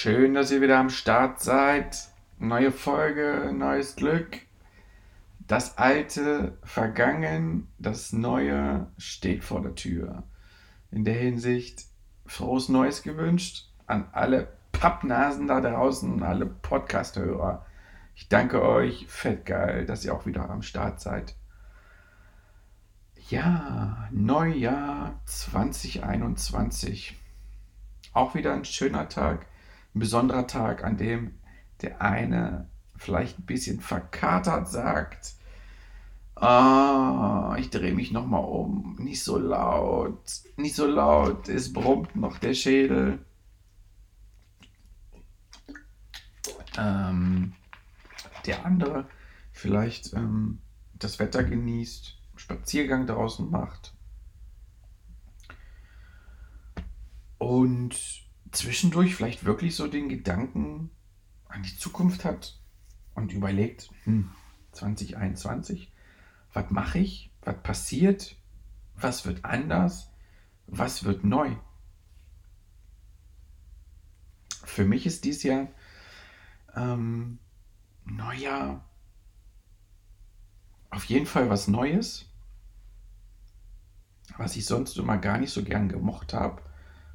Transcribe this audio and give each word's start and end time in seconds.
Schön, 0.00 0.34
dass 0.34 0.52
ihr 0.52 0.60
wieder 0.60 0.78
am 0.78 0.90
Start 0.90 1.40
seid. 1.40 2.06
Neue 2.38 2.70
Folge, 2.70 3.52
neues 3.52 3.96
Glück. 3.96 4.38
Das 5.40 5.76
Alte 5.76 6.56
vergangen, 6.62 7.66
das 7.80 8.12
Neue 8.12 8.92
steht 8.96 9.42
vor 9.42 9.60
der 9.60 9.74
Tür. 9.74 10.22
In 10.92 11.04
der 11.04 11.16
Hinsicht 11.16 11.86
frohes 12.26 12.68
Neues 12.68 13.02
gewünscht 13.02 13.72
an 13.88 14.06
alle 14.12 14.56
Pappnasen 14.70 15.48
da 15.48 15.60
draußen, 15.60 16.22
alle 16.22 16.46
Podcast-Hörer. 16.46 17.66
Ich 18.14 18.28
danke 18.28 18.62
euch, 18.62 19.04
fett 19.08 19.46
geil, 19.46 19.84
dass 19.84 20.04
ihr 20.04 20.14
auch 20.14 20.26
wieder 20.26 20.48
am 20.48 20.62
Start 20.62 21.00
seid. 21.00 21.34
Ja, 23.30 24.08
Neujahr 24.12 25.20
2021. 25.24 27.16
Auch 28.12 28.36
wieder 28.36 28.52
ein 28.52 28.64
schöner 28.64 29.08
Tag 29.08 29.44
ein 29.98 30.00
besonderer 30.00 30.46
Tag, 30.46 30.84
an 30.84 30.96
dem 30.96 31.34
der 31.82 32.00
eine 32.00 32.68
vielleicht 32.96 33.38
ein 33.38 33.46
bisschen 33.46 33.80
verkatert 33.80 34.68
sagt, 34.68 35.34
ah, 36.34 37.56
ich 37.58 37.70
drehe 37.70 37.94
mich 37.94 38.12
nochmal 38.12 38.44
um, 38.44 38.96
nicht 38.98 39.22
so 39.22 39.38
laut, 39.38 40.20
nicht 40.56 40.76
so 40.76 40.86
laut, 40.86 41.48
es 41.48 41.72
brummt 41.72 42.16
noch 42.16 42.38
der 42.38 42.54
Schädel. 42.54 43.24
Ähm, 46.76 47.54
der 48.46 48.64
andere 48.64 49.08
vielleicht 49.52 50.12
ähm, 50.14 50.60
das 50.94 51.18
Wetter 51.18 51.42
genießt, 51.42 52.16
Spaziergang 52.36 53.06
draußen 53.06 53.50
macht. 53.50 53.94
Und 57.38 58.27
zwischendurch 58.52 59.14
vielleicht 59.14 59.44
wirklich 59.44 59.74
so 59.74 59.88
den 59.88 60.08
Gedanken 60.08 60.90
an 61.48 61.62
die 61.62 61.76
Zukunft 61.76 62.24
hat 62.24 62.58
und 63.14 63.32
überlegt, 63.32 63.90
hm, 64.04 64.30
2021, 64.72 65.92
was 66.52 66.70
mache 66.70 66.98
ich, 66.98 67.30
was 67.42 67.62
passiert, 67.62 68.36
was 68.96 69.24
wird 69.24 69.44
anders, 69.44 70.10
was 70.66 71.04
wird 71.04 71.24
neu. 71.24 71.56
Für 74.64 74.84
mich 74.84 75.06
ist 75.06 75.24
dies 75.24 75.42
Jahr 75.42 75.68
ähm, 76.76 77.38
Neujahr 78.04 78.84
auf 80.90 81.04
jeden 81.04 81.26
Fall 81.26 81.50
was 81.50 81.68
Neues, 81.68 82.26
was 84.36 84.56
ich 84.56 84.64
sonst 84.66 84.96
immer 84.96 85.18
gar 85.18 85.38
nicht 85.38 85.52
so 85.52 85.64
gern 85.64 85.88
gemocht 85.88 86.32
habe 86.32 86.62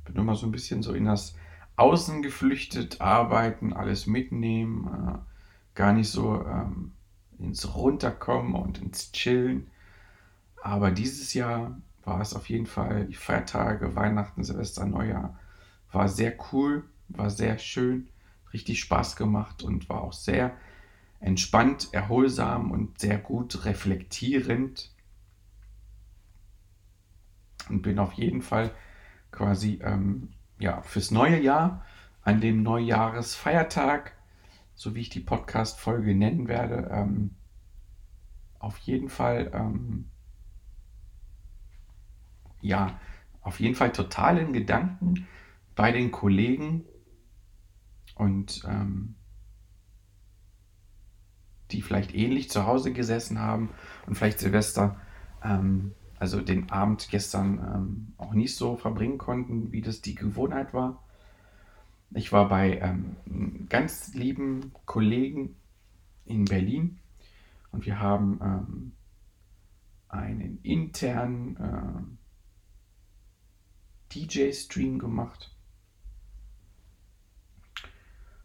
bin 0.06 0.16
immer 0.16 0.36
so 0.36 0.46
ein 0.46 0.52
bisschen 0.52 0.84
so 0.84 0.94
in 0.94 1.06
das 1.06 1.36
Außen 1.76 2.22
geflüchtet, 2.22 3.02
arbeiten, 3.02 3.74
alles 3.74 4.06
mitnehmen, 4.06 4.88
äh, 4.88 5.18
gar 5.76 5.94
nicht 5.94 6.10
so 6.10 6.46
ähm, 6.46 6.92
ins 7.40 7.76
Runterkommen 7.76 8.56
und 8.56 8.80
ins 8.80 9.12
Chillen. 9.12 9.68
Aber 10.62 10.92
dieses 10.92 11.34
Jahr 11.34 11.78
war 12.06 12.22
es 12.22 12.36
auf 12.36 12.50
jeden 12.50 12.68
Fall, 12.68 13.06
die 13.06 13.16
Feiertage, 13.16 13.96
Weihnachten, 13.96 14.44
Silvester, 14.44 14.86
Neujahr, 14.86 15.38
war 15.92 16.08
sehr 16.08 16.36
cool, 16.52 16.84
war 17.10 17.30
sehr 17.30 17.58
schön, 17.58 18.08
richtig 18.54 18.80
Spaß 18.80 19.16
gemacht 19.16 19.64
und 19.64 19.90
war 19.90 20.02
auch 20.02 20.14
sehr 20.14 20.56
entspannt, 21.20 21.90
erholsam 21.92 22.72
und 22.72 23.00
sehr 23.00 23.18
gut 23.18 23.66
reflektierend. 23.66 24.92
Und 27.70 27.82
bin 27.82 27.98
auf 28.00 28.14
jeden 28.14 28.42
Fall 28.42 28.72
quasi 29.34 29.80
ähm, 29.84 30.30
ja, 30.60 30.82
fürs 30.82 31.12
neue 31.12 31.42
Jahr, 31.42 31.84
an 32.22 32.40
dem 32.40 32.64
Neujahresfeiertag, 32.64 34.14
so 34.76 34.96
wie 34.96 35.02
ich 35.02 35.10
die 35.10 35.20
Podcast-Folge 35.20 36.16
nennen 36.16 36.48
werde, 36.48 36.90
ähm, 36.92 37.32
auf 38.60 38.78
jeden 38.78 39.10
Fall, 39.10 39.52
ähm, 39.54 40.10
ja, 42.62 42.98
auf 43.42 43.60
jeden 43.60 43.76
Fall 43.76 43.92
totalen 43.92 44.54
Gedanken 44.54 45.28
bei 45.76 45.92
den 45.92 46.12
Kollegen 46.12 46.86
und 48.16 48.64
ähm, 48.66 49.16
die 51.72 51.82
vielleicht 51.82 52.16
ähnlich 52.16 52.50
zu 52.50 52.66
Hause 52.66 52.94
gesessen 52.94 53.40
haben 53.40 53.70
und 54.08 54.16
vielleicht 54.16 54.40
Silvester 54.40 54.96
ähm, 55.44 55.94
also 56.24 56.40
den 56.40 56.72
Abend 56.72 57.10
gestern 57.12 57.58
ähm, 57.58 58.14
auch 58.16 58.32
nicht 58.32 58.56
so 58.56 58.78
verbringen 58.78 59.18
konnten, 59.18 59.74
wie 59.74 59.82
das 59.82 60.00
die 60.00 60.16
Gewohnheit 60.16 60.74
war. 60.74 61.04
Ich 62.12 62.32
war 62.32 62.48
bei 62.48 62.78
ähm, 62.78 63.68
ganz 63.68 64.14
lieben 64.14 64.72
Kollegen 64.86 65.58
in 66.24 66.46
Berlin 66.46 67.00
und 67.74 67.86
wir 67.86 68.00
haben 68.00 68.40
ähm, 68.42 68.94
einen 70.08 70.60
internen 70.64 71.58
äh, 71.58 72.04
DJ-Stream 74.16 75.00
gemacht. 75.00 75.54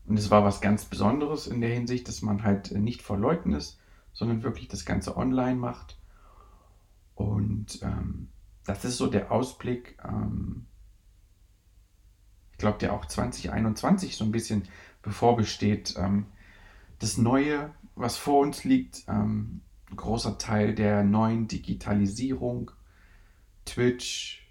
Und 0.05 0.19
es 0.19 0.33
war 0.33 0.43
was 0.43 0.61
ganz 0.61 0.84
Besonderes 0.84 1.47
in 1.47 1.61
der 1.61 1.72
Hinsicht, 1.72 2.09
dass 2.09 2.22
man 2.22 2.43
halt 2.43 2.72
nicht 2.72 3.03
vor 3.03 3.19
Leuten 3.19 3.53
ist, 3.53 3.78
sondern 4.12 4.43
wirklich 4.43 4.67
das 4.67 4.84
Ganze 4.84 5.17
online 5.17 5.55
macht 5.55 5.98
und 7.19 7.83
ähm, 7.83 8.29
das 8.65 8.84
ist 8.84 8.97
so 8.97 9.09
der 9.09 9.33
Ausblick, 9.33 9.99
ähm, 10.05 10.67
ich 12.53 12.59
glaube, 12.59 12.79
der 12.79 12.93
auch 12.93 13.06
2021 13.06 14.17
so 14.17 14.25
ein 14.25 14.31
bisschen 14.31 14.69
bevorbesteht. 15.03 15.97
Ähm, 15.99 16.27
das 17.01 17.19
Neue, 17.19 17.75
was 17.97 18.17
vor 18.17 18.41
uns 18.41 18.62
liegt, 18.62 19.03
ähm, 19.09 19.62
ein 19.91 19.97
großer 19.97 20.39
Teil 20.39 20.77
der 20.77 21.03
neuen 21.03 21.49
Digitalisierung, 21.49 22.71
Twitch, 23.65 24.47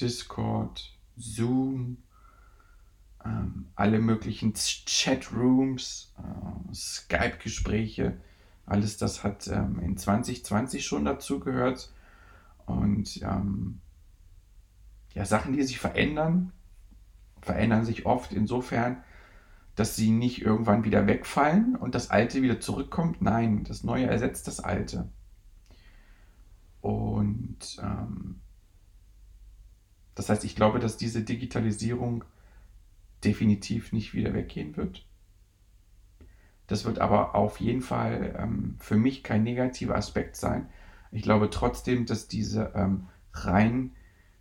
Discord, 0.00 0.98
Zoom, 1.16 1.98
ähm, 3.24 3.68
alle 3.76 4.00
möglichen 4.00 4.54
Chatrooms, 4.54 6.14
äh, 6.18 6.74
Skype-Gespräche, 6.74 8.20
alles 8.66 8.96
das 8.96 9.22
hat 9.22 9.46
ähm, 9.46 9.78
in 9.78 9.96
2020 9.96 10.84
schon 10.84 11.04
dazugehört. 11.04 11.92
Und 12.68 13.22
ähm, 13.22 13.80
ja, 15.14 15.24
Sachen, 15.24 15.54
die 15.54 15.62
sich 15.62 15.78
verändern, 15.78 16.52
verändern 17.40 17.84
sich 17.84 18.06
oft 18.06 18.32
insofern, 18.32 19.02
dass 19.74 19.96
sie 19.96 20.10
nicht 20.10 20.42
irgendwann 20.42 20.84
wieder 20.84 21.06
wegfallen 21.06 21.76
und 21.76 21.94
das 21.94 22.10
Alte 22.10 22.42
wieder 22.42 22.60
zurückkommt. 22.60 23.22
Nein, 23.22 23.64
das 23.64 23.84
Neue 23.84 24.06
ersetzt 24.06 24.46
das 24.46 24.60
Alte. 24.60 25.08
Und 26.80 27.80
ähm, 27.82 28.40
das 30.14 30.28
heißt, 30.28 30.44
ich 30.44 30.56
glaube, 30.56 30.78
dass 30.78 30.96
diese 30.96 31.22
Digitalisierung 31.22 32.24
definitiv 33.24 33.92
nicht 33.92 34.14
wieder 34.14 34.34
weggehen 34.34 34.76
wird. 34.76 35.06
Das 36.66 36.84
wird 36.84 36.98
aber 36.98 37.34
auf 37.34 37.60
jeden 37.60 37.82
Fall 37.82 38.36
ähm, 38.38 38.76
für 38.78 38.96
mich 38.96 39.24
kein 39.24 39.42
negativer 39.42 39.96
Aspekt 39.96 40.36
sein, 40.36 40.68
ich 41.10 41.22
glaube 41.22 41.50
trotzdem, 41.50 42.06
dass 42.06 42.28
diese 42.28 42.72
ähm, 42.74 43.08
rein 43.32 43.92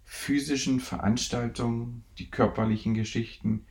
physischen 0.03 0.79
Veranstaltungen, 0.79 2.03
die 2.17 2.29
körperlichen 2.29 2.93
Geschichten 2.93 3.65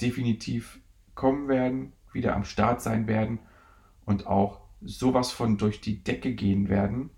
definitiv 0.00 0.80
kommen 1.14 1.48
werden, 1.48 1.92
wieder 2.12 2.34
am 2.34 2.44
Start 2.44 2.82
sein 2.82 3.06
werden 3.06 3.38
und 4.04 4.26
auch 4.26 4.60
sowas 4.82 5.32
von 5.32 5.58
durch 5.58 5.80
die 5.80 6.02
Decke 6.02 6.34
gehen 6.34 6.68
werden, 6.68 7.10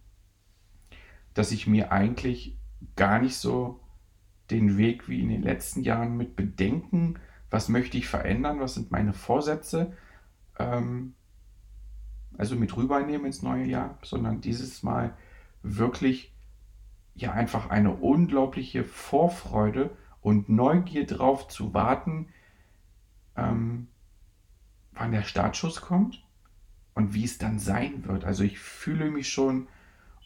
dass 1.34 1.52
ich 1.52 1.66
mir 1.66 1.92
eigentlich 1.92 2.56
gar 2.96 3.20
nicht 3.20 3.36
so 3.36 3.80
den 4.50 4.76
Weg 4.76 5.08
wie 5.08 5.20
in 5.20 5.28
den 5.28 5.42
letzten 5.42 5.82
Jahren 5.82 6.16
mit 6.16 6.36
Bedenken, 6.36 7.18
was 7.50 7.68
möchte 7.68 7.98
ich 7.98 8.06
verändern, 8.06 8.60
was 8.60 8.74
sind 8.74 8.90
meine 8.90 9.12
Vorsätze, 9.12 9.96
ähm, 10.58 11.14
also 12.38 12.56
mit 12.56 12.74
rübernehmen 12.76 13.26
ins 13.26 13.42
neue 13.42 13.64
Jahr, 13.64 13.98
sondern 14.02 14.40
dieses 14.40 14.82
Mal 14.82 15.14
wirklich 15.62 16.32
ja 17.14 17.32
einfach 17.32 17.68
eine 17.68 17.92
unglaubliche 17.92 18.84
Vorfreude 18.84 19.90
und 20.20 20.48
Neugier 20.48 21.04
drauf 21.04 21.48
zu 21.48 21.74
warten, 21.74 22.28
ähm, 23.36 23.88
wann 24.92 25.12
der 25.12 25.22
Startschuss 25.22 25.80
kommt 25.80 26.24
und 26.94 27.12
wie 27.12 27.24
es 27.24 27.38
dann 27.38 27.58
sein 27.58 28.04
wird. 28.06 28.24
Also 28.24 28.44
ich 28.44 28.58
fühle 28.58 29.10
mich 29.10 29.28
schon 29.28 29.66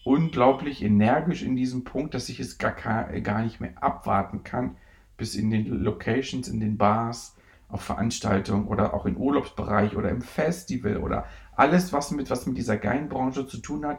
unglaublich 0.04 0.82
energisch 0.82 1.42
in 1.42 1.56
diesem 1.56 1.84
Punkt, 1.84 2.14
dass 2.14 2.28
ich 2.28 2.40
es 2.40 2.58
gar, 2.58 2.72
gar 2.72 3.42
nicht 3.42 3.60
mehr 3.60 3.82
abwarten 3.82 4.44
kann, 4.44 4.76
bis 5.16 5.34
in 5.34 5.50
den 5.50 5.66
Locations, 5.66 6.48
in 6.48 6.60
den 6.60 6.76
Bars, 6.76 7.36
auf 7.72 7.82
Veranstaltungen 7.82 8.68
oder 8.68 8.92
auch 8.92 9.06
im 9.06 9.16
Urlaubsbereich 9.16 9.96
oder 9.96 10.10
im 10.10 10.20
Festival 10.20 10.98
oder 10.98 11.24
alles, 11.56 11.92
was 11.92 12.10
mit, 12.10 12.30
was 12.30 12.46
mit 12.46 12.58
dieser 12.58 12.76
geilen 12.76 13.08
Branche 13.08 13.46
zu 13.46 13.58
tun 13.58 13.86
hat, 13.86 13.98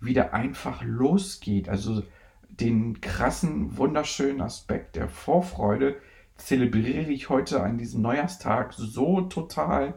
wieder 0.00 0.34
einfach 0.34 0.82
losgeht. 0.84 1.68
Also 1.68 2.02
den 2.48 3.00
krassen, 3.00 3.76
wunderschönen 3.76 4.40
Aspekt 4.40 4.96
der 4.96 5.08
Vorfreude 5.08 5.96
zelebriere 6.36 7.12
ich 7.12 7.28
heute 7.28 7.62
an 7.62 7.78
diesem 7.78 8.02
Neujahrstag 8.02 8.74
so 8.74 9.22
total. 9.22 9.94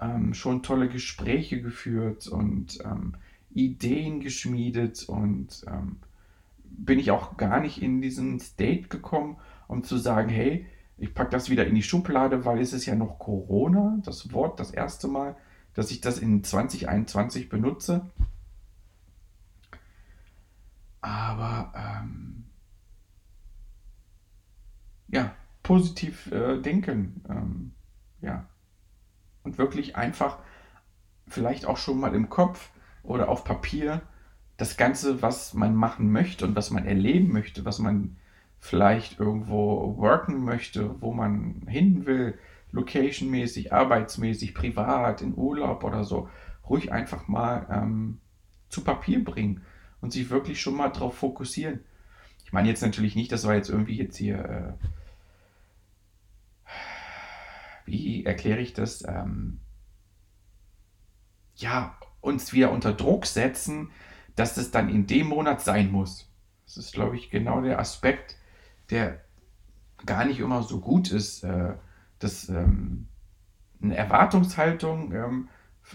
Ähm, 0.00 0.34
schon 0.34 0.62
tolle 0.64 0.88
Gespräche 0.88 1.62
geführt 1.62 2.26
und 2.26 2.78
ähm, 2.84 3.14
Ideen 3.54 4.20
geschmiedet 4.20 5.04
und 5.08 5.64
ähm, 5.68 5.96
bin 6.64 6.98
ich 6.98 7.12
auch 7.12 7.36
gar 7.36 7.60
nicht 7.60 7.80
in 7.82 8.00
diesen 8.00 8.40
State 8.40 8.88
gekommen, 8.88 9.36
um 9.68 9.84
zu 9.84 9.98
sagen, 9.98 10.30
hey, 10.30 10.66
ich 11.00 11.14
packe 11.14 11.30
das 11.30 11.48
wieder 11.48 11.66
in 11.66 11.74
die 11.74 11.82
Schublade, 11.82 12.44
weil 12.44 12.60
es 12.60 12.74
ist 12.74 12.84
ja 12.84 12.94
noch 12.94 13.18
Corona, 13.18 13.98
das 14.04 14.32
Wort, 14.32 14.60
das 14.60 14.70
erste 14.70 15.08
Mal, 15.08 15.34
dass 15.72 15.90
ich 15.90 16.02
das 16.02 16.18
in 16.18 16.44
2021 16.44 17.48
benutze. 17.48 18.10
Aber 21.00 21.72
ähm, 21.74 22.44
ja, 25.08 25.34
positiv 25.62 26.30
äh, 26.32 26.60
denken. 26.60 27.24
Ähm, 27.30 27.72
ja. 28.20 28.46
Und 29.42 29.56
wirklich 29.56 29.96
einfach 29.96 30.38
vielleicht 31.26 31.64
auch 31.64 31.78
schon 31.78 31.98
mal 31.98 32.14
im 32.14 32.28
Kopf 32.28 32.70
oder 33.02 33.30
auf 33.30 33.44
Papier 33.44 34.02
das 34.58 34.76
Ganze, 34.76 35.22
was 35.22 35.54
man 35.54 35.74
machen 35.74 36.12
möchte 36.12 36.44
und 36.44 36.54
was 36.56 36.70
man 36.70 36.84
erleben 36.84 37.32
möchte, 37.32 37.64
was 37.64 37.78
man 37.78 38.18
vielleicht 38.60 39.18
irgendwo 39.18 39.96
worken 39.96 40.44
möchte, 40.44 41.00
wo 41.00 41.12
man 41.12 41.62
hin 41.66 42.06
will, 42.06 42.38
locationmäßig, 42.72 43.72
arbeitsmäßig, 43.72 44.54
privat, 44.54 45.22
in 45.22 45.34
Urlaub 45.36 45.82
oder 45.82 46.04
so, 46.04 46.28
ruhig 46.68 46.92
einfach 46.92 47.26
mal 47.26 47.66
ähm, 47.70 48.20
zu 48.68 48.84
Papier 48.84 49.24
bringen 49.24 49.62
und 50.00 50.12
sich 50.12 50.30
wirklich 50.30 50.60
schon 50.60 50.76
mal 50.76 50.90
darauf 50.90 51.16
fokussieren. 51.16 51.80
Ich 52.44 52.52
meine 52.52 52.68
jetzt 52.68 52.82
natürlich 52.82 53.16
nicht, 53.16 53.32
das 53.32 53.46
war 53.46 53.54
jetzt 53.54 53.70
irgendwie 53.70 53.96
jetzt 53.96 54.16
hier, 54.16 54.38
äh, 54.38 54.72
wie 57.86 58.24
erkläre 58.24 58.60
ich 58.60 58.72
das? 58.72 59.02
Ähm, 59.06 59.58
ja, 61.56 61.96
uns 62.20 62.52
wieder 62.52 62.70
unter 62.70 62.92
Druck 62.92 63.26
setzen, 63.26 63.90
dass 64.36 64.56
es 64.56 64.70
dann 64.70 64.88
in 64.88 65.06
dem 65.06 65.26
Monat 65.28 65.62
sein 65.62 65.90
muss. 65.90 66.30
Das 66.66 66.76
ist, 66.76 66.92
glaube 66.92 67.16
ich, 67.16 67.30
genau 67.30 67.62
der 67.62 67.78
Aspekt, 67.78 68.36
der 68.90 69.24
gar 70.06 70.24
nicht 70.24 70.40
immer 70.40 70.62
so 70.62 70.80
gut 70.80 71.10
ist. 71.12 71.44
Äh, 71.44 71.74
dass 72.20 72.48
ähm, 72.48 73.08
eine 73.82 73.96
Erwartungshaltung 73.96 75.12
ähm, 75.12 75.48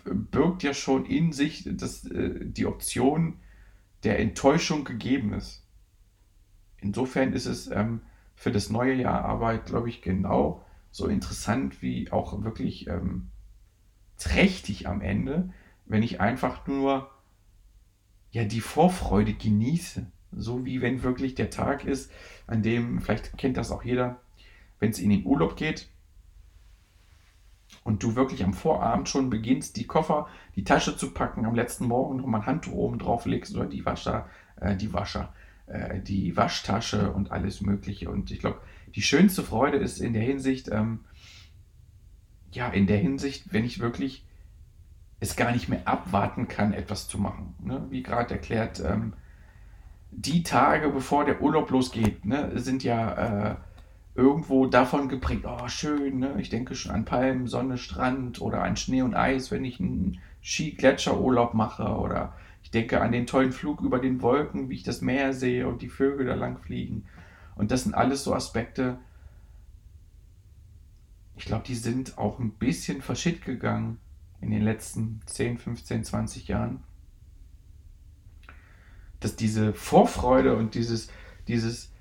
birgt 0.03 0.63
ja 0.63 0.73
schon 0.73 1.05
in 1.05 1.31
sich, 1.31 1.69
dass 1.77 2.03
äh, 2.05 2.39
die 2.43 2.65
Option 2.65 3.39
der 4.03 4.19
Enttäuschung 4.19 4.83
gegeben 4.83 5.33
ist. 5.33 5.65
Insofern 6.77 7.31
ist 7.31 7.45
es 7.45 7.67
ähm, 7.71 8.01
für 8.35 8.51
das 8.51 8.69
neue 8.69 8.95
Jahr 8.95 9.23
Arbeit, 9.23 9.67
glaube 9.67 9.87
ich, 9.87 10.01
genau 10.01 10.65
so 10.91 11.07
interessant 11.07 11.81
wie 11.81 12.11
auch 12.11 12.43
wirklich 12.43 12.87
ähm, 12.87 13.29
trächtig 14.17 14.87
am 14.87 15.01
Ende, 15.01 15.53
wenn 15.85 16.03
ich 16.03 16.19
einfach 16.19 16.67
nur 16.67 17.11
ja 18.31 18.43
die 18.43 18.61
Vorfreude 18.61 19.33
genieße. 19.33 20.11
So 20.37 20.65
wie 20.65 20.81
wenn 20.81 21.03
wirklich 21.03 21.35
der 21.35 21.49
Tag 21.49 21.85
ist, 21.85 22.11
an 22.47 22.61
dem, 22.61 23.01
vielleicht 23.01 23.37
kennt 23.37 23.57
das 23.57 23.71
auch 23.71 23.83
jeder, 23.83 24.19
wenn 24.79 24.91
es 24.91 24.99
in 24.99 25.09
den 25.09 25.25
Urlaub 25.25 25.55
geht 25.55 25.89
und 27.83 28.03
du 28.03 28.15
wirklich 28.15 28.43
am 28.43 28.53
Vorabend 28.53 29.09
schon 29.09 29.29
beginnst, 29.29 29.77
die 29.77 29.87
Koffer, 29.87 30.27
die 30.55 30.63
Tasche 30.63 30.97
zu 30.97 31.13
packen, 31.13 31.45
am 31.45 31.55
letzten 31.55 31.87
Morgen 31.87 32.17
noch 32.17 32.25
mal 32.25 32.39
ein 32.39 32.45
Handtuch 32.45 32.73
oben 32.73 32.99
drauf 32.99 33.25
legst 33.25 33.55
oder 33.55 33.65
die 33.65 33.85
Wascher, 33.85 34.29
äh, 34.59 34.75
die 34.75 34.93
Wascher, 34.93 35.33
äh, 35.67 35.99
die 35.99 36.35
Waschtasche 36.35 37.11
und 37.11 37.31
alles 37.31 37.61
Mögliche. 37.61 38.09
Und 38.09 38.31
ich 38.31 38.39
glaube, 38.39 38.59
die 38.95 39.01
schönste 39.01 39.43
Freude 39.43 39.77
ist 39.77 39.99
in 39.99 40.13
der 40.13 40.23
Hinsicht, 40.23 40.69
ähm, 40.69 41.01
ja, 42.51 42.69
in 42.69 42.87
der 42.87 42.97
Hinsicht, 42.97 43.51
wenn 43.51 43.65
ich 43.65 43.79
wirklich 43.79 44.25
es 45.19 45.35
gar 45.35 45.51
nicht 45.51 45.69
mehr 45.69 45.87
abwarten 45.87 46.47
kann, 46.47 46.73
etwas 46.73 47.07
zu 47.07 47.17
machen. 47.17 47.55
Ne? 47.59 47.85
Wie 47.89 48.03
gerade 48.03 48.33
erklärt, 48.33 48.79
ähm, 48.79 49.13
die 50.17 50.43
Tage, 50.43 50.89
bevor 50.89 51.25
der 51.25 51.41
Urlaub 51.41 51.69
losgeht, 51.71 52.25
ne, 52.25 52.51
sind 52.55 52.83
ja 52.83 53.51
äh, 53.51 53.55
irgendwo 54.15 54.65
davon 54.65 55.09
geprägt, 55.09 55.45
oh 55.45 55.67
schön, 55.67 56.19
ne? 56.19 56.35
ich 56.39 56.49
denke 56.49 56.75
schon 56.75 56.91
an 56.91 57.05
Palmen, 57.05 57.47
Sonne, 57.47 57.77
Strand 57.77 58.41
oder 58.41 58.63
an 58.63 58.77
Schnee 58.77 59.01
und 59.01 59.13
Eis, 59.13 59.51
wenn 59.51 59.65
ich 59.65 59.79
einen 59.79 60.19
Ski-Gletscherurlaub 60.41 61.53
mache 61.53 61.83
oder 61.83 62.33
ich 62.63 62.71
denke 62.71 63.01
an 63.01 63.11
den 63.11 63.27
tollen 63.27 63.51
Flug 63.51 63.81
über 63.81 63.99
den 63.99 64.21
Wolken, 64.21 64.69
wie 64.69 64.75
ich 64.75 64.83
das 64.83 65.01
Meer 65.01 65.33
sehe 65.33 65.67
und 65.67 65.81
die 65.81 65.89
Vögel 65.89 66.25
da 66.25 66.35
lang 66.35 66.57
fliegen. 66.57 67.05
Und 67.55 67.71
das 67.71 67.83
sind 67.83 67.93
alles 67.93 68.23
so 68.23 68.33
Aspekte, 68.33 68.97
ich 71.37 71.45
glaube, 71.45 71.65
die 71.67 71.75
sind 71.75 72.17
auch 72.17 72.39
ein 72.39 72.51
bisschen 72.51 73.01
verschitt 73.01 73.43
gegangen 73.43 73.99
in 74.41 74.51
den 74.51 74.61
letzten 74.61 75.21
10, 75.25 75.57
15, 75.57 76.03
20 76.05 76.47
Jahren. 76.47 76.83
Dass 79.25 79.35
diese 79.35 79.73
Vorfreude 79.73 80.55
und 80.55 80.75
dieses, 80.75 81.09
dieses, 81.47 81.91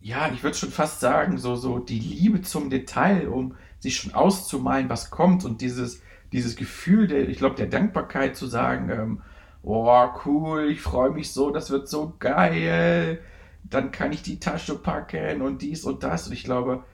ja, 0.00 0.30
ich 0.32 0.44
würde 0.44 0.56
schon 0.56 0.70
fast 0.70 1.00
sagen, 1.00 1.36
so, 1.36 1.56
so 1.56 1.80
die 1.80 1.98
Liebe 1.98 2.42
zum 2.42 2.70
Detail, 2.70 3.26
um 3.26 3.56
sich 3.80 3.96
schon 3.96 4.14
auszumalen, 4.14 4.88
was 4.88 5.10
kommt 5.10 5.44
und 5.44 5.60
dieses, 5.60 6.02
dieses 6.30 6.54
Gefühl, 6.54 7.08
der, 7.08 7.28
ich 7.28 7.38
glaube, 7.38 7.56
der 7.56 7.66
Dankbarkeit 7.66 8.36
zu 8.36 8.46
sagen, 8.46 8.90
ähm, 8.90 9.22
oh, 9.64 10.06
cool, 10.24 10.70
ich 10.70 10.80
freue 10.80 11.10
mich 11.10 11.32
so, 11.32 11.50
das 11.50 11.70
wird 11.70 11.88
so 11.88 12.14
geil, 12.20 13.20
dann 13.64 13.90
kann 13.90 14.12
ich 14.12 14.22
die 14.22 14.38
Tasche 14.38 14.78
packen 14.78 15.42
und 15.42 15.62
dies 15.62 15.82
und 15.82 16.04
das. 16.04 16.28
Und 16.28 16.34
ich 16.34 16.44
glaube, 16.44 16.84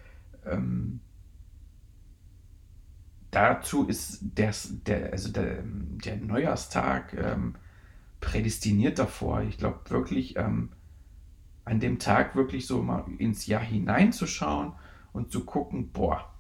ähm, 0.47 1.01
dazu 3.31 3.87
ist 3.87 4.21
das, 4.35 4.71
der, 4.87 5.13
also 5.13 5.31
der, 5.31 5.59
der 5.63 6.17
Neujahrstag 6.17 7.13
ähm, 7.13 7.57
prädestiniert 8.21 8.99
davor. 8.99 9.43
Ich 9.43 9.59
glaube 9.59 9.79
wirklich, 9.89 10.37
ähm, 10.37 10.71
an 11.65 11.81
dem 11.81 11.99
Tag 11.99 12.35
wirklich 12.35 12.67
so 12.67 12.83
mal 12.83 13.05
ins 13.19 13.47
Jahr 13.47 13.61
hineinzuschauen 13.61 14.73
und 15.13 15.31
zu 15.31 15.45
gucken, 15.45 15.91
boah, 15.93 16.33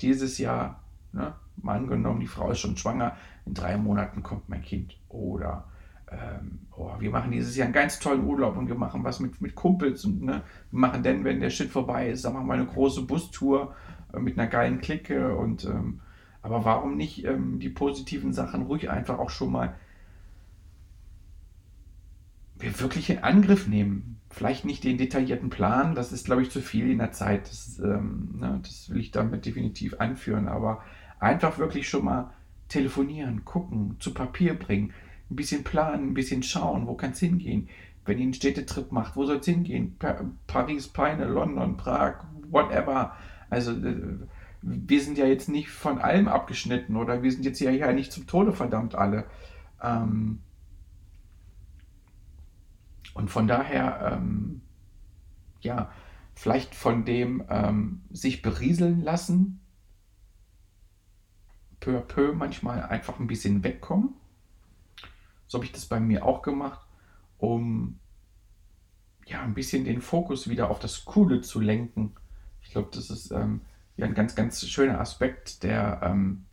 dieses 0.00 0.38
Jahr, 0.38 0.82
ne, 1.12 1.34
mal 1.56 1.76
angenommen, 1.76 2.20
die 2.20 2.26
Frau 2.26 2.50
ist 2.50 2.58
schon 2.58 2.76
schwanger, 2.76 3.16
in 3.46 3.54
drei 3.54 3.76
Monaten 3.76 4.22
kommt 4.22 4.48
mein 4.48 4.62
Kind. 4.62 4.98
Oder 5.08 5.68
ähm, 6.10 6.60
oh, 6.76 6.90
wir 6.98 7.10
machen 7.10 7.30
dieses 7.30 7.56
Jahr 7.56 7.66
einen 7.66 7.74
ganz 7.74 7.98
tollen 7.98 8.24
Urlaub 8.24 8.56
und 8.56 8.68
wir 8.68 8.74
machen 8.74 9.04
was 9.04 9.20
mit, 9.20 9.40
mit 9.40 9.54
Kumpels 9.54 10.04
und 10.04 10.22
ne, 10.22 10.42
wir 10.70 10.78
machen 10.78 11.02
dann, 11.02 11.24
wenn 11.24 11.40
der 11.40 11.50
Shit 11.50 11.70
vorbei 11.70 12.08
ist, 12.08 12.24
dann 12.24 12.34
machen 12.34 12.46
wir 12.46 12.54
eine 12.54 12.66
große 12.66 13.02
Bustour 13.02 13.74
äh, 14.12 14.18
mit 14.18 14.38
einer 14.38 14.48
geilen 14.48 14.80
Clique 14.80 15.34
und 15.36 15.64
ähm, 15.64 16.00
aber 16.42 16.64
warum 16.64 16.96
nicht 16.96 17.24
ähm, 17.24 17.60
die 17.60 17.68
positiven 17.68 18.32
Sachen 18.32 18.62
ruhig 18.62 18.90
einfach 18.90 19.18
auch 19.18 19.30
schon 19.30 19.52
mal 19.52 19.74
wirklich 22.62 23.10
in 23.10 23.18
Angriff 23.18 23.66
nehmen? 23.68 24.20
Vielleicht 24.30 24.64
nicht 24.64 24.84
den 24.84 24.98
detaillierten 24.98 25.50
Plan, 25.50 25.94
das 25.94 26.12
ist, 26.12 26.24
glaube 26.24 26.42
ich, 26.42 26.50
zu 26.50 26.60
viel 26.60 26.90
in 26.90 26.98
der 26.98 27.12
Zeit. 27.12 27.48
Das, 27.48 27.78
ähm, 27.80 28.36
ne, 28.38 28.60
das 28.62 28.90
will 28.90 29.00
ich 29.00 29.10
damit 29.10 29.44
definitiv 29.44 30.00
anführen, 30.00 30.48
aber 30.48 30.82
einfach 31.20 31.58
wirklich 31.58 31.88
schon 31.88 32.04
mal 32.04 32.32
telefonieren, 32.68 33.44
gucken, 33.44 33.96
zu 34.00 34.14
Papier 34.14 34.58
bringen, 34.58 34.92
ein 35.30 35.36
bisschen 35.36 35.64
planen, 35.64 36.08
ein 36.08 36.14
bisschen 36.14 36.42
schauen, 36.42 36.86
wo 36.86 36.94
kann 36.94 37.12
es 37.12 37.20
hingehen. 37.20 37.68
Wenn 38.04 38.18
ihr 38.18 38.24
einen 38.24 38.34
Städtetrip 38.34 38.90
macht, 38.90 39.16
wo 39.16 39.24
soll 39.26 39.36
es 39.36 39.46
hingehen? 39.46 39.96
Paris, 40.46 40.88
Peine, 40.88 41.26
London, 41.26 41.76
Prag, 41.76 42.24
whatever. 42.50 43.14
Also 43.50 43.72
äh, 43.72 44.18
wir 44.62 45.00
sind 45.00 45.18
ja 45.18 45.26
jetzt 45.26 45.48
nicht 45.48 45.68
von 45.68 45.98
allem 45.98 46.28
abgeschnitten 46.28 46.96
oder 46.96 47.22
wir 47.22 47.30
sind 47.30 47.44
jetzt 47.44 47.60
ja 47.60 47.92
nicht 47.92 48.12
zum 48.12 48.26
Tode 48.26 48.52
verdammt 48.52 48.94
alle. 48.94 49.24
Ähm, 49.82 50.40
und 53.14 53.28
von 53.30 53.46
daher, 53.48 54.12
ähm, 54.12 54.62
ja, 55.60 55.92
vielleicht 56.34 56.74
von 56.74 57.04
dem 57.04 57.44
ähm, 57.48 58.02
sich 58.10 58.42
berieseln 58.42 59.02
lassen, 59.02 59.60
peu 61.80 61.98
à 61.98 62.00
peu 62.00 62.32
manchmal 62.32 62.82
einfach 62.84 63.18
ein 63.18 63.26
bisschen 63.26 63.64
wegkommen. 63.64 64.14
So 65.46 65.58
habe 65.58 65.66
ich 65.66 65.72
das 65.72 65.86
bei 65.86 66.00
mir 66.00 66.24
auch 66.24 66.42
gemacht. 66.42 66.80
um 67.38 67.98
ja 69.26 69.42
ein 69.42 69.54
bisschen 69.54 69.84
den 69.84 70.00
Fokus 70.00 70.48
wieder 70.48 70.70
auf 70.70 70.78
das 70.78 71.04
Coole 71.04 71.40
zu 71.40 71.60
lenken. 71.60 72.14
Ich 72.62 72.70
glaube, 72.70 72.90
das 72.92 73.10
ist 73.10 73.30
ähm, 73.32 73.62
ja 73.96 74.06
ein 74.06 74.14
ganz, 74.14 74.34
ganz 74.34 74.66
schöner 74.66 75.00
Aspekt, 75.00 75.62
der, 75.62 76.00
ähm, 76.04 76.44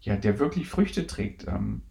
ja, 0.00 0.16
der 0.16 0.38
wirklich 0.38 0.68
Früchte 0.68 1.06
trägt. 1.06 1.46
Ähm, 1.46 1.82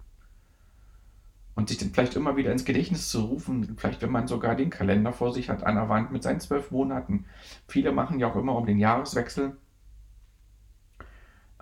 und 1.55 1.69
sich 1.69 1.77
dann 1.77 1.89
vielleicht 1.89 2.15
immer 2.15 2.35
wieder 2.35 2.51
ins 2.51 2.65
Gedächtnis 2.65 3.09
zu 3.09 3.21
rufen, 3.21 3.75
vielleicht 3.77 4.01
wenn 4.01 4.11
man 4.11 4.27
sogar 4.27 4.55
den 4.55 4.69
Kalender 4.69 5.13
vor 5.13 5.33
sich 5.33 5.49
hat 5.49 5.63
an 5.63 5.75
der 5.75 5.89
Wand 5.89 6.11
mit 6.11 6.21
seinen 6.21 6.41
zwölf 6.41 6.71
Monaten. 6.71 7.25
Viele 7.67 7.91
machen 7.93 8.19
ja 8.19 8.27
auch 8.27 8.35
immer 8.35 8.55
um 8.55 8.65
den 8.65 8.77
Jahreswechsel, 8.77 9.55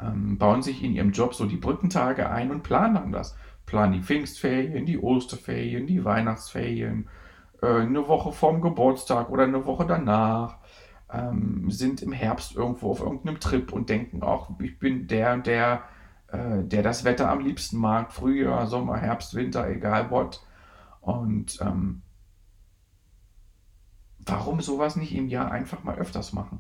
ähm, 0.02 0.38
bauen 0.38 0.64
sich 0.64 0.84
in 0.84 0.94
ihrem 0.94 1.12
Job 1.12 1.36
so 1.36 1.46
die 1.46 1.58
Brückentage 1.58 2.30
ein 2.30 2.52
und 2.52 2.64
planen 2.64 2.96
dann 2.96 3.12
das. 3.12 3.38
Planen 3.66 3.94
die 3.94 4.02
Pfingstferien, 4.02 4.86
die 4.86 5.00
Osterferien, 5.00 5.88
die 5.88 6.04
Weihnachtsferien, 6.04 7.08
äh, 7.62 7.68
eine 7.68 8.08
Woche 8.08 8.32
vorm 8.32 8.62
Geburtstag 8.62 9.30
oder 9.30 9.44
eine 9.44 9.66
Woche 9.66 9.86
danach. 9.86 10.58
Ähm, 11.12 11.70
sind 11.70 12.02
im 12.02 12.12
Herbst 12.12 12.56
irgendwo 12.56 12.90
auf 12.90 13.00
irgendeinem 13.00 13.40
Trip 13.40 13.72
und 13.72 13.90
denken 13.90 14.24
auch, 14.24 14.50
ich 14.60 14.80
bin 14.80 15.08
der 15.08 15.34
und 15.34 15.46
der 15.46 15.84
äh, 16.34 16.63
der 16.63 16.82
das 16.82 17.04
Wetter 17.04 17.30
am 17.30 17.42
liebsten 17.42 17.78
mag, 17.78 18.12
Frühjahr, 18.12 18.66
Sommer, 18.66 18.98
Herbst, 18.98 19.36
Winter, 19.36 19.70
egal 19.70 20.10
what. 20.10 20.44
Und 21.00 21.60
ähm, 21.62 22.02
warum 24.25 24.60
sowas 24.62 24.96
nicht 24.96 25.13
im 25.16 25.28
Jahr 25.28 25.52
einfach 25.52 25.84
mal 25.84 25.96
öfters 25.96 26.34
machen? 26.34 26.60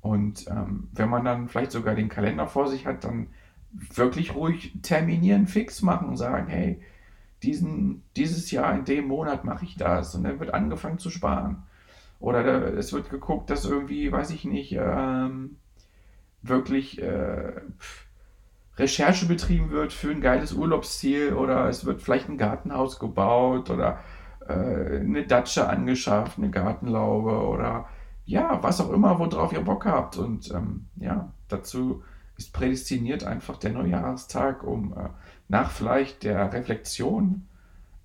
Und 0.00 0.48
ähm, 0.48 0.88
wenn 0.92 1.10
man 1.10 1.24
dann 1.26 1.48
vielleicht 1.48 1.72
sogar 1.72 1.94
den 1.94 2.08
Kalender 2.08 2.46
vor 2.46 2.68
sich 2.68 2.86
hat, 2.86 3.04
dann 3.04 3.28
wirklich 3.72 4.34
ruhig 4.34 4.72
terminieren, 4.80 5.46
fix 5.46 5.82
machen 5.82 6.08
und 6.08 6.16
sagen, 6.16 6.48
hey, 6.48 6.80
diesen, 7.42 8.02
dieses 8.16 8.50
Jahr 8.50 8.74
in 8.74 8.86
dem 8.86 9.06
Monat 9.06 9.44
mache 9.44 9.66
ich 9.66 9.76
das. 9.76 10.14
Und 10.14 10.24
dann 10.24 10.40
wird 10.40 10.54
angefangen 10.54 10.98
zu 10.98 11.10
sparen. 11.10 11.64
Oder 12.20 12.42
da, 12.42 12.58
es 12.68 12.94
wird 12.94 13.10
geguckt, 13.10 13.50
dass 13.50 13.66
irgendwie, 13.66 14.10
weiß 14.10 14.30
ich 14.30 14.46
nicht, 14.46 14.72
ähm, 14.78 15.56
wirklich 16.42 17.02
äh, 17.02 17.52
Recherche 18.76 19.26
betrieben 19.26 19.70
wird 19.70 19.92
für 19.92 20.10
ein 20.10 20.20
geiles 20.20 20.52
Urlaubsziel 20.52 21.34
oder 21.34 21.68
es 21.68 21.84
wird 21.84 22.02
vielleicht 22.02 22.28
ein 22.28 22.38
Gartenhaus 22.38 22.98
gebaut 22.98 23.70
oder 23.70 23.98
äh, 24.46 25.00
eine 25.00 25.26
Datsche 25.26 25.68
angeschafft, 25.68 26.38
eine 26.38 26.50
Gartenlaube 26.50 27.46
oder 27.46 27.86
ja, 28.24 28.62
was 28.62 28.80
auch 28.80 28.90
immer, 28.90 29.18
worauf 29.18 29.52
ihr 29.52 29.60
Bock 29.60 29.86
habt. 29.86 30.16
Und 30.16 30.50
ähm, 30.52 30.86
ja, 30.96 31.32
dazu 31.48 32.02
ist 32.36 32.52
prädestiniert 32.52 33.24
einfach 33.24 33.58
der 33.58 33.72
Neujahrstag, 33.72 34.62
um 34.62 34.96
äh, 34.96 35.08
nach 35.48 35.70
vielleicht 35.70 36.22
der 36.22 36.52
Reflexion, 36.52 37.48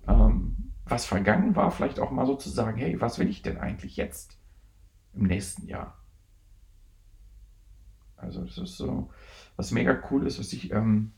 ähm, 0.08 0.72
was 0.84 1.06
vergangen 1.06 1.56
war, 1.56 1.70
vielleicht 1.70 2.00
auch 2.00 2.10
mal 2.10 2.26
so 2.26 2.36
zu 2.36 2.50
sagen, 2.50 2.76
hey, 2.76 3.00
was 3.00 3.18
will 3.18 3.28
ich 3.28 3.42
denn 3.42 3.58
eigentlich 3.58 3.96
jetzt 3.96 4.38
im 5.14 5.24
nächsten 5.24 5.66
Jahr? 5.66 5.96
Also 8.16 8.44
das 8.44 8.58
ist 8.58 8.76
so, 8.76 9.10
was 9.56 9.70
mega 9.70 9.98
cool 10.10 10.26
ist, 10.26 10.38
was 10.38 10.52
ich 10.52 10.70
ähm, 10.72 11.12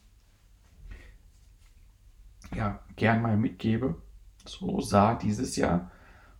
ja, 2.54 2.80
gern 2.96 3.22
mal 3.22 3.36
mitgebe. 3.36 3.96
So 4.44 4.80
sah 4.80 5.14
dieses 5.14 5.56
Jahr 5.56 5.90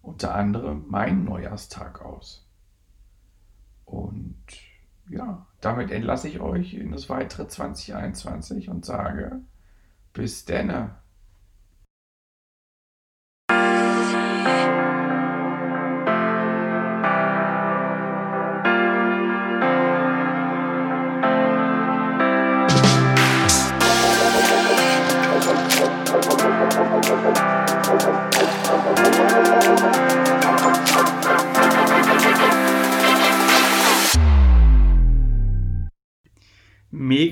unter 0.03 0.35
anderem 0.35 0.85
mein 0.89 1.25
Neujahrstag 1.25 2.01
aus. 2.03 2.47
Und 3.85 4.37
ja, 5.09 5.47
damit 5.61 5.91
entlasse 5.91 6.29
ich 6.29 6.41
euch 6.41 6.75
in 6.75 6.93
das 6.93 7.09
weitere 7.09 7.49
2021 7.49 8.69
und 8.69 8.85
sage 8.85 9.41
bis 10.13 10.45
denne. 10.45 10.97